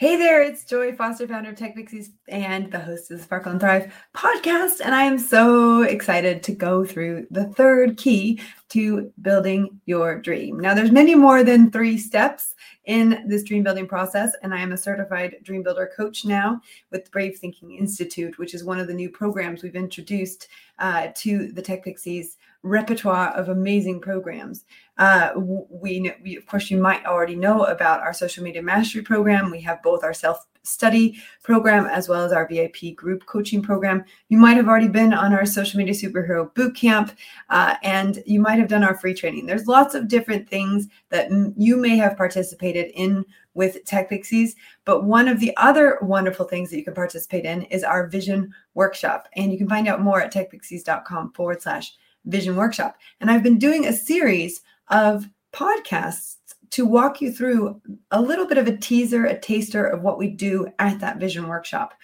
[0.00, 3.52] Hey there, it's Joy Foster, founder of Tech Pixies and the host of the Sparkle
[3.52, 4.80] and Thrive podcast.
[4.82, 8.40] And I am so excited to go through the third key
[8.70, 10.58] to building your dream.
[10.58, 12.54] Now, there's many more than three steps
[12.86, 14.32] in this dream building process.
[14.42, 18.64] And I am a certified dream builder coach now with Brave Thinking Institute, which is
[18.64, 20.48] one of the new programs we've introduced
[20.78, 24.64] uh, to the Tech Pixies repertoire of amazing programs.
[24.98, 29.50] Uh, we, we, of course, you might already know about our social media mastery program.
[29.50, 34.04] We have both our self study program as well as our VIP group coaching program.
[34.28, 37.16] You might have already been on our social media superhero boot camp,
[37.48, 39.46] uh, and you might have done our free training.
[39.46, 43.24] There's lots of different things that you may have participated in
[43.54, 44.54] with Tech Pixies.
[44.84, 48.52] But one of the other wonderful things that you can participate in is our vision
[48.74, 49.28] workshop.
[49.34, 51.92] And you can find out more at techpixies.com forward slash
[52.24, 52.96] vision workshop.
[53.20, 56.36] And I've been doing a series of podcasts
[56.70, 60.28] to walk you through a little bit of a teaser, a taster of what we
[60.28, 61.94] do at that vision workshop.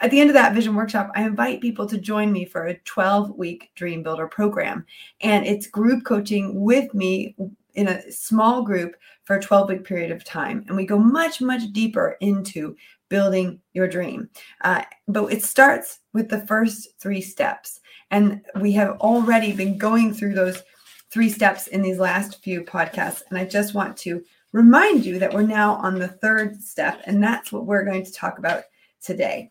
[0.00, 2.78] At the end of that vision workshop, I invite people to join me for a
[2.80, 4.86] 12 week dream builder program.
[5.20, 7.36] And it's group coaching with me
[7.74, 10.64] in a small group for a 12 week period of time.
[10.66, 12.74] And we go much, much deeper into
[13.10, 14.30] building your dream.
[14.62, 17.80] Uh, but it starts with the first three steps.
[18.10, 20.62] And we have already been going through those
[21.10, 23.22] three steps in these last few podcasts.
[23.28, 27.22] And I just want to remind you that we're now on the third step, and
[27.22, 28.64] that's what we're going to talk about
[29.00, 29.50] today.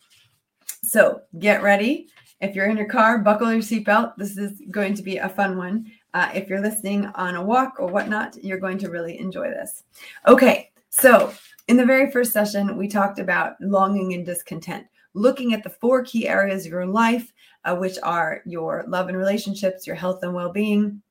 [0.84, 2.08] So get ready.
[2.42, 4.16] If you're in your car, buckle your seatbelt.
[4.18, 5.92] This is going to be a fun one.
[6.14, 9.84] Uh, if you're listening on a walk or whatnot, you're going to really enjoy this.
[10.28, 11.34] Okay, so
[11.68, 16.04] in the very first session, we talked about longing and discontent, looking at the four
[16.04, 17.32] key areas of your life,
[17.64, 21.02] uh, which are your love and relationships, your health and well being,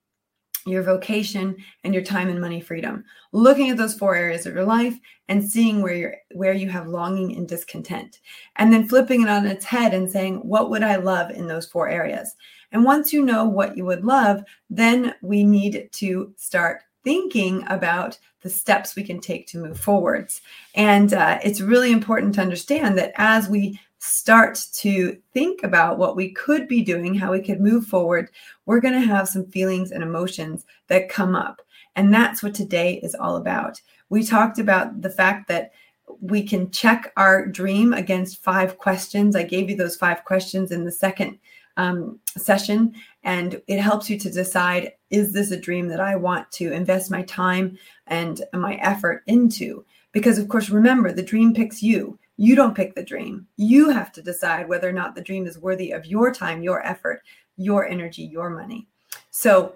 [0.66, 3.04] your vocation and your time and money freedom.
[3.32, 6.88] Looking at those four areas of your life and seeing where you're where you have
[6.88, 8.18] longing and discontent.
[8.56, 11.66] And then flipping it on its head and saying what would i love in those
[11.66, 12.34] four areas?
[12.72, 18.18] And once you know what you would love then we need to start thinking about
[18.42, 20.40] the steps we can take to move forwards
[20.74, 26.16] and uh, it's really important to understand that as we start to think about what
[26.16, 28.30] we could be doing, how we could move forward,
[28.66, 31.60] we're going to have some feelings and emotions that come up.
[31.96, 33.80] And that's what today is all about.
[34.08, 35.72] We talked about the fact that
[36.20, 39.36] we can check our dream against five questions.
[39.36, 41.38] I gave you those five questions in the second
[41.78, 46.50] um, session, and it helps you to decide is this a dream that I want
[46.52, 49.84] to invest my time and my effort into?
[50.12, 52.18] Because, of course, remember, the dream picks you.
[52.36, 53.46] You don't pick the dream.
[53.56, 56.86] You have to decide whether or not the dream is worthy of your time, your
[56.86, 57.22] effort,
[57.56, 58.86] your energy, your money.
[59.30, 59.74] So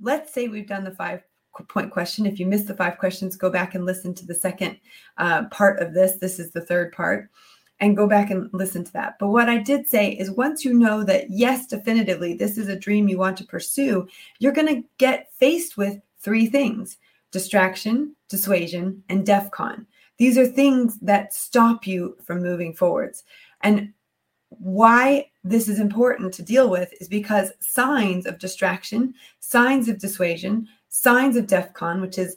[0.00, 1.22] let's say we've done the five
[1.68, 2.26] point question.
[2.26, 4.78] If you missed the five questions, go back and listen to the second
[5.18, 6.16] uh, part of this.
[6.16, 7.30] This is the third part.
[7.80, 9.16] And go back and listen to that.
[9.18, 12.78] But what I did say is once you know that, yes, definitively, this is a
[12.78, 14.08] dream you want to pursue,
[14.38, 16.96] you're going to get faced with three things
[17.32, 19.84] distraction, dissuasion, and DEF CON.
[20.18, 23.24] These are things that stop you from moving forwards.
[23.62, 23.92] And
[24.50, 30.68] why this is important to deal with is because signs of distraction, signs of dissuasion,
[30.88, 32.36] signs of DEF CON, which is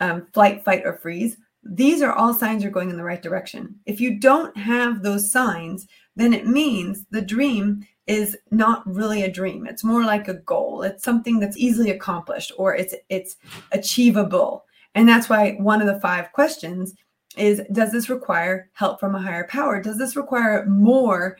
[0.00, 3.74] um, flight, fight, or freeze, these are all signs you're going in the right direction.
[3.86, 5.86] If you don't have those signs,
[6.16, 9.66] then it means the dream is not really a dream.
[9.66, 10.82] It's more like a goal.
[10.82, 13.36] It's something that's easily accomplished or it's it's
[13.72, 14.64] achievable.
[14.94, 16.94] And that's why one of the five questions
[17.36, 19.80] is does this require help from a higher power?
[19.80, 21.36] Does this require more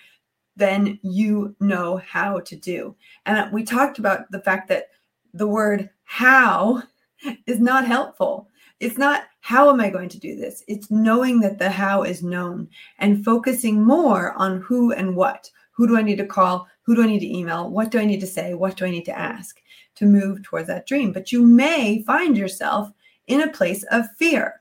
[0.56, 2.94] than you know how to do?
[3.24, 4.88] And we talked about the fact that
[5.32, 6.82] the word how
[7.46, 8.48] is not helpful.
[8.80, 10.62] It's not how am I going to do this?
[10.68, 12.68] It's knowing that the how is known
[12.98, 15.50] and focusing more on who and what.
[15.72, 16.66] Who do I need to call?
[16.82, 17.70] Who do I need to email?
[17.70, 18.54] What do I need to say?
[18.54, 19.60] What do I need to ask
[19.96, 21.12] to move towards that dream?
[21.12, 22.90] But you may find yourself
[23.26, 24.60] in a place of fear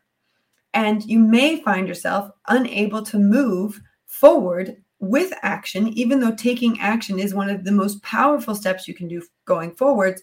[0.73, 7.19] and you may find yourself unable to move forward with action, even though taking action
[7.19, 10.21] is one of the most powerful steps you can do going forwards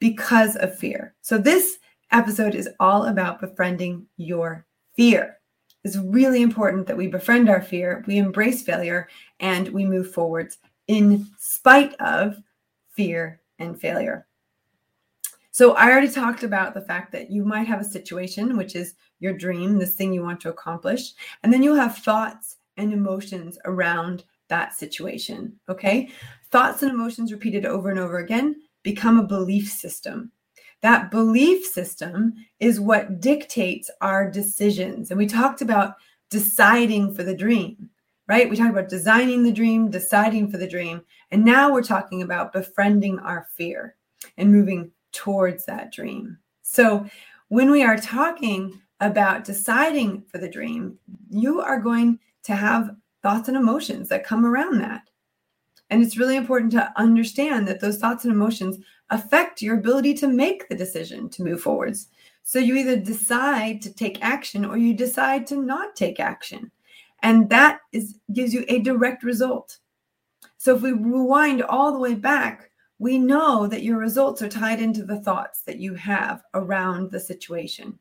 [0.00, 1.14] because of fear.
[1.22, 1.78] So, this
[2.14, 4.64] episode is all about befriending your
[4.96, 5.38] fear.
[5.82, 9.08] It's really important that we befriend our fear, we embrace failure,
[9.40, 12.36] and we move forwards in spite of
[12.90, 14.26] fear and failure.
[15.50, 18.94] So I already talked about the fact that you might have a situation, which is
[19.20, 21.12] your dream, this thing you want to accomplish,
[21.42, 25.58] and then you'll have thoughts and emotions around that situation.
[25.68, 26.10] Okay.
[26.50, 30.30] Thoughts and emotions repeated over and over again become a belief system.
[30.84, 35.10] That belief system is what dictates our decisions.
[35.10, 35.94] And we talked about
[36.28, 37.88] deciding for the dream,
[38.28, 38.50] right?
[38.50, 41.00] We talked about designing the dream, deciding for the dream.
[41.30, 43.96] And now we're talking about befriending our fear
[44.36, 46.36] and moving towards that dream.
[46.60, 47.06] So
[47.48, 50.98] when we are talking about deciding for the dream,
[51.30, 55.08] you are going to have thoughts and emotions that come around that.
[55.90, 58.78] And it's really important to understand that those thoughts and emotions
[59.10, 62.08] affect your ability to make the decision to move forwards.
[62.42, 66.70] So you either decide to take action or you decide to not take action.
[67.22, 69.78] And that is gives you a direct result.
[70.58, 74.80] So if we rewind all the way back, we know that your results are tied
[74.80, 77.98] into the thoughts that you have around the situation.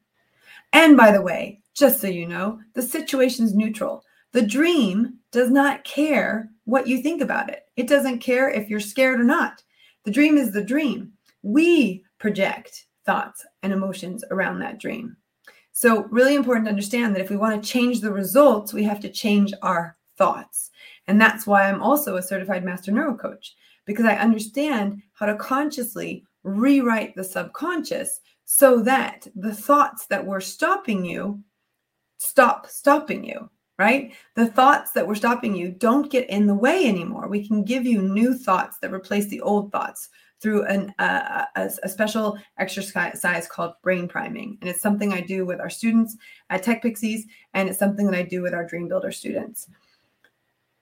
[0.71, 4.03] And by the way, just so you know, the situation's neutral.
[4.33, 7.67] The dream does not care what you think about it.
[7.75, 9.63] It doesn't care if you're scared or not.
[10.05, 11.13] The dream is the dream.
[11.43, 15.15] We project thoughts and emotions around that dream.
[15.71, 18.99] So, really important to understand that if we want to change the results, we have
[19.01, 20.71] to change our thoughts.
[21.07, 23.51] And that's why I'm also a certified master neurocoach
[23.85, 30.41] because I understand how to consciously rewrite the subconscious so that the thoughts that were
[30.41, 31.41] stopping you
[32.17, 34.13] stop stopping you right?
[34.35, 37.27] The thoughts that were stopping you don't get in the way anymore.
[37.27, 40.09] We can give you new thoughts that replace the old thoughts
[40.39, 44.57] through an, uh, a, a, special exercise called brain priming.
[44.59, 46.17] And it's something I do with our students
[46.49, 49.69] at Tech Pixies, and it's something that I do with our Dream Builder students.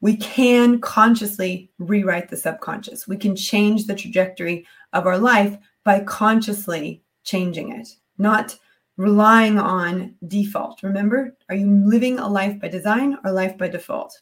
[0.01, 3.07] We can consciously rewrite the subconscious.
[3.07, 7.87] We can change the trajectory of our life by consciously changing it,
[8.17, 8.57] not
[9.01, 10.83] relying on default.
[10.83, 14.21] Remember, are you living a life by design or life by default?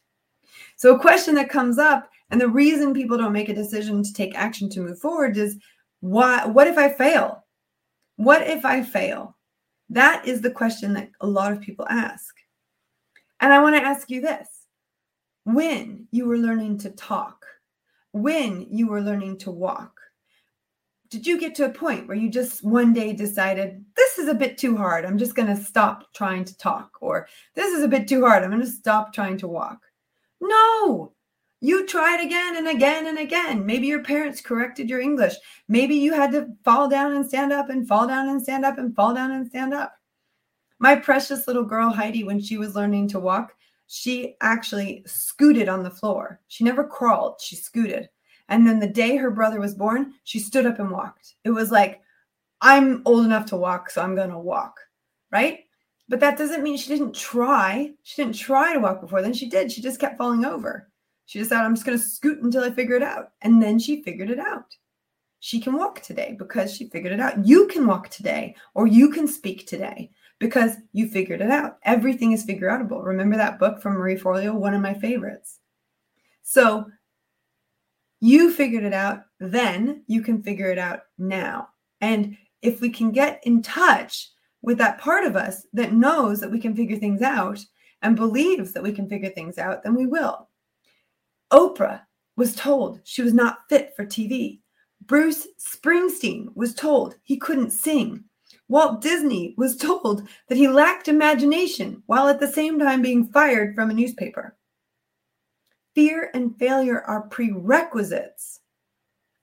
[0.77, 4.13] So, a question that comes up, and the reason people don't make a decision to
[4.13, 5.57] take action to move forward is
[5.99, 7.45] why, what if I fail?
[8.15, 9.35] What if I fail?
[9.89, 12.35] That is the question that a lot of people ask.
[13.41, 14.47] And I want to ask you this
[15.43, 17.45] when you were learning to talk,
[18.11, 19.99] when you were learning to walk,
[21.09, 24.33] did you get to a point where you just one day decided this is a
[24.33, 25.05] bit too hard.
[25.05, 28.43] I'm just going to stop trying to talk or this is a bit too hard.
[28.43, 29.79] I'm going to stop trying to walk.
[30.41, 31.13] No!
[31.61, 33.65] You tried again and again and again.
[33.65, 35.33] Maybe your parents corrected your english.
[35.67, 38.77] Maybe you had to fall down and stand up and fall down and stand up
[38.77, 39.93] and fall down and stand up.
[40.79, 43.53] My precious little girl heidi when she was learning to walk
[43.91, 46.39] she actually scooted on the floor.
[46.47, 47.41] She never crawled.
[47.41, 48.07] She scooted
[48.49, 51.35] and then the day her brother was born, she stood up and walked.
[51.43, 52.01] It was like,
[52.61, 54.77] I'm old enough to walk, so I'm going to walk.
[55.31, 55.59] Right.
[56.09, 57.91] But that doesn't mean she didn't try.
[58.03, 59.33] She didn't try to walk before then.
[59.33, 59.71] She did.
[59.71, 60.89] She just kept falling over.
[61.27, 63.33] She decided, I'm just going to scoot until I figure it out.
[63.43, 64.75] And then she figured it out.
[65.39, 67.45] She can walk today because she figured it out.
[67.45, 70.09] You can walk today or you can speak today
[70.39, 71.77] because you figured it out.
[71.83, 73.05] Everything is figure outable.
[73.05, 75.59] Remember that book from Marie Forleo, one of my favorites.
[76.41, 76.87] So
[78.21, 81.69] you figured it out then, you can figure it out now.
[82.01, 84.29] And if we can get in touch
[84.61, 87.63] with that part of us that knows that we can figure things out
[88.01, 90.49] and believes that we can figure things out, then we will.
[91.51, 92.01] Oprah
[92.35, 94.59] was told she was not fit for TV.
[95.05, 98.23] Bruce Springsteen was told he couldn't sing.
[98.67, 103.75] Walt Disney was told that he lacked imagination while at the same time being fired
[103.75, 104.55] from a newspaper.
[105.99, 108.61] Fear and failure are prerequisites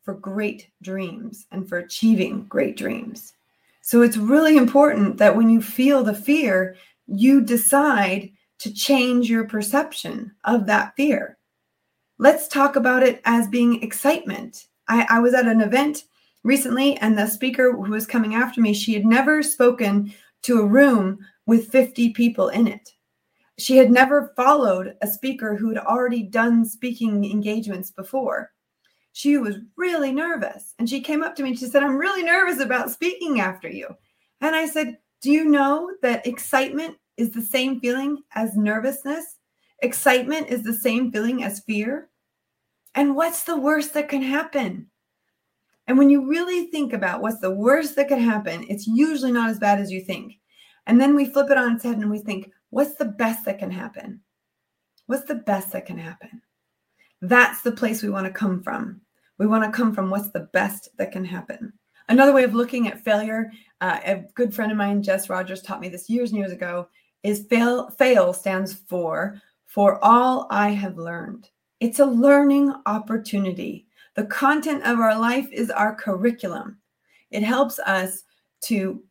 [0.03, 3.35] for great dreams and for achieving great dreams.
[3.83, 9.47] So it's really important that when you feel the fear, you decide to change your
[9.47, 11.37] perception of that fear.
[12.17, 14.69] Let's talk about it as being excitement.
[14.89, 16.05] I, I was at an event
[16.43, 20.11] recently, and the speaker who was coming after me, she had never spoken
[20.45, 22.96] to a room with 50 people in it
[23.59, 28.53] she had never followed a speaker who had already done speaking engagements before.
[29.13, 30.75] She was really nervous.
[30.79, 33.69] And she came up to me and she said, I'm really nervous about speaking after
[33.69, 33.89] you.
[34.43, 39.25] And I said, Do you know that excitement is the same feeling as nervousness?
[39.81, 42.11] Excitement is the same feeling as fear.
[42.95, 44.89] And what's the worst that can happen?
[45.87, 49.49] And when you really think about what's the worst that could happen, it's usually not
[49.49, 50.35] as bad as you think.
[50.87, 53.59] And then we flip it on its head and we think, what's the best that
[53.59, 54.21] can happen?
[55.07, 56.43] What's the best that can happen?
[57.23, 59.01] That's the place we want to come from.
[59.39, 61.73] We want to come from what's the best that can happen.
[62.11, 65.81] Another way of looking at failure, uh, a good friend of mine, Jess Rogers, taught
[65.81, 66.87] me this years and years ago,
[67.23, 71.49] is fail, fail stands for for all I have learned.
[71.81, 73.87] It's a learning opportunity.
[74.17, 76.77] The content of our life is our curriculum.
[77.31, 78.25] It helps us
[78.65, 79.03] to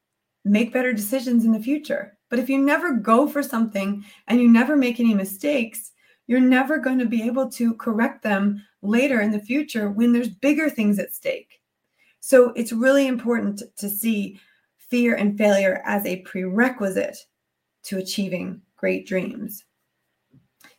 [0.43, 2.14] make better decisions in the future.
[2.35, 5.93] But if you never go for something and you never make any mistakes,
[6.27, 10.27] you're never going to be able to correct them later in the future when there's
[10.27, 11.61] bigger things at stake.
[12.19, 14.37] So it's really important to see
[14.77, 17.17] fear and failure as a prerequisite
[17.83, 19.63] to achieving great dreams.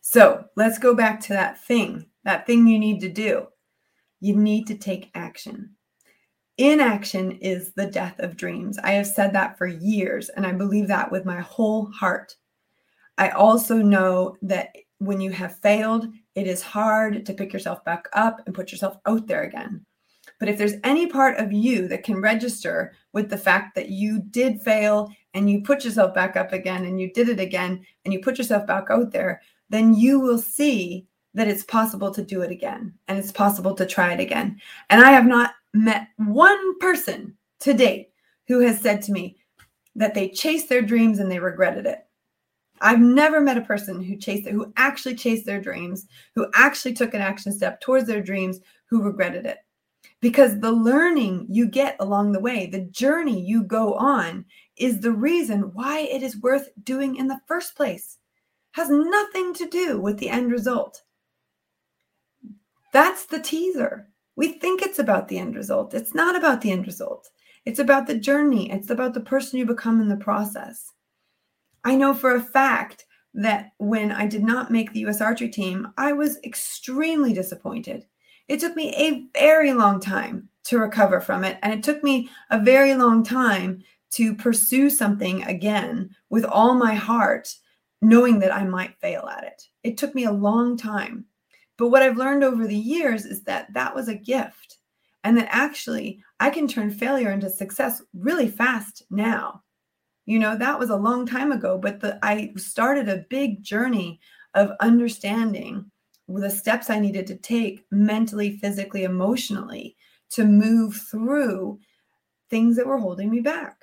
[0.03, 3.47] So let's go back to that thing, that thing you need to do.
[4.21, 5.76] You need to take action.
[6.59, 8.79] Inaction is the death of dreams.
[8.79, 12.35] I have said that for years, and I believe that with my whole heart.
[13.19, 18.07] I also know that when you have failed, it is hard to pick yourself back
[18.15, 19.85] up and put yourself out there again.
[20.39, 24.21] But if there's any part of you that can register with the fact that you
[24.31, 28.13] did fail and you put yourself back up again and you did it again and
[28.13, 32.41] you put yourself back out there, then you will see that it's possible to do
[32.43, 34.61] it again and it's possible to try it again.
[34.91, 38.11] And I have not met one person to date
[38.49, 39.37] who has said to me
[39.95, 42.01] that they chased their dreams and they regretted it.
[42.81, 46.93] I've never met a person who chased it, who actually chased their dreams, who actually
[46.95, 49.59] took an action step towards their dreams, who regretted it.
[50.21, 54.45] Because the learning you get along the way, the journey you go on,
[54.77, 58.19] is the reason why it is worth doing in the first place.
[58.73, 61.03] Has nothing to do with the end result.
[62.93, 64.09] That's the teaser.
[64.37, 65.95] We think it's about the end result.
[65.95, 67.31] It's not about the end result.
[67.65, 68.71] It's about the journey.
[68.71, 70.93] It's about the person you become in the process.
[71.85, 75.89] I know for a fact that when I did not make the US archery team,
[75.97, 78.07] I was extremely disappointed.
[78.49, 81.59] It took me a very long time to recover from it.
[81.63, 86.95] And it took me a very long time to pursue something again with all my
[86.95, 87.55] heart,
[88.03, 89.63] knowing that I might fail at it.
[89.83, 91.25] It took me a long time.
[91.79, 94.79] But what I've learned over the years is that that was a gift
[95.25, 99.63] and that actually I can turn failure into success really fast now.
[100.25, 104.21] You know, that was a long time ago, but the, I started a big journey
[104.55, 105.91] of understanding
[106.29, 109.97] the steps I needed to take mentally, physically, emotionally
[110.31, 111.79] to move through
[112.51, 113.76] things that were holding me back.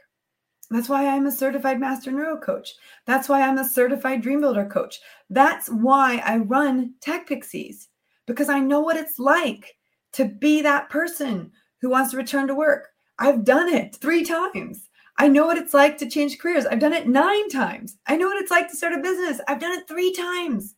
[0.74, 2.74] That's why I'm a certified master neuro coach.
[3.06, 5.00] That's why I'm a certified dream builder coach.
[5.30, 7.90] That's why I run Tech Pixies
[8.26, 9.76] because I know what it's like
[10.14, 12.88] to be that person who wants to return to work.
[13.20, 14.90] I've done it three times.
[15.20, 16.66] I know what it's like to change careers.
[16.66, 17.98] I've done it nine times.
[18.08, 19.40] I know what it's like to start a business.
[19.48, 20.74] I've done it three times.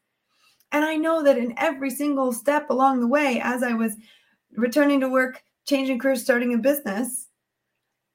[0.74, 3.96] And I know that in every single step along the way, as I was
[4.58, 7.25] returning to work, changing careers, starting a business,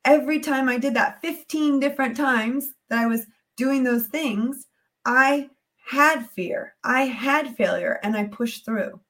[0.05, 3.27] every time I did that 15 different times that I was
[3.57, 4.67] doing those things,
[5.05, 5.51] I
[5.87, 9.01] had fear, I had failure, and I pushed through.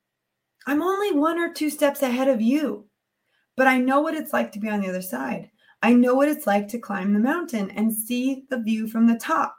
[0.66, 2.87] I'm only one or two steps ahead of you,
[3.56, 5.50] but I know what it's like to be on the other side.
[5.82, 9.18] I know what it's like to climb the mountain and see the view from the
[9.18, 9.56] top.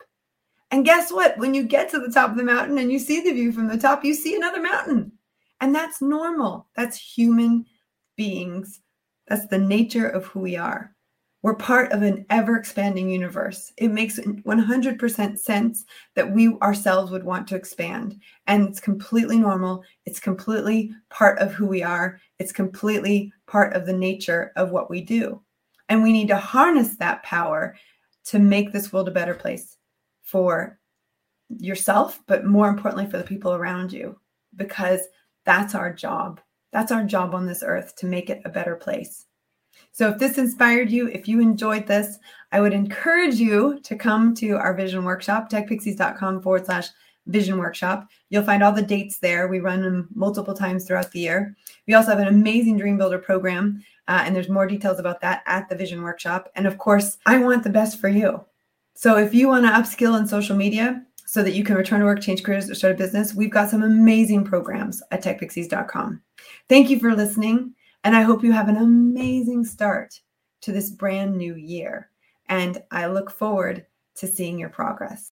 [0.69, 1.37] And guess what?
[1.37, 3.67] When you get to the top of the mountain and you see the view from
[3.67, 5.11] the top, you see another mountain.
[5.59, 6.67] And that's normal.
[6.75, 7.65] That's human
[8.15, 8.79] beings.
[9.27, 10.95] That's the nature of who we are.
[11.43, 13.73] We're part of an ever expanding universe.
[13.77, 18.19] It makes 100% sense that we ourselves would want to expand.
[18.45, 19.83] And it's completely normal.
[20.05, 22.19] It's completely part of who we are.
[22.37, 25.41] It's completely part of the nature of what we do.
[25.89, 27.75] And we need to harness that power
[28.25, 29.77] to make this world a better place
[30.21, 30.79] for
[31.49, 34.17] yourself, but more importantly, for the people around you,
[34.55, 35.01] because
[35.43, 36.39] that's our job.
[36.71, 39.25] That's our job on this earth to make it a better place.
[39.91, 42.17] So, if this inspired you, if you enjoyed this,
[42.51, 46.87] I would encourage you to come to our vision workshop, techpixies.com forward slash
[47.27, 48.07] vision workshop.
[48.29, 49.47] You'll find all the dates there.
[49.47, 51.55] We run them multiple times throughout the year.
[51.87, 55.43] We also have an amazing Dream Builder program uh, and there's more details about that
[55.45, 56.49] at the Vision Workshop.
[56.55, 58.43] And of course, I want the best for you.
[58.93, 62.05] So if you want to upskill in social media so that you can return to
[62.05, 66.21] work, change careers, or start a business, we've got some amazing programs at techpixies.com.
[66.67, 67.73] Thank you for listening.
[68.03, 70.19] And I hope you have an amazing start
[70.61, 72.09] to this brand new year.
[72.49, 75.29] And I look forward to seeing your progress.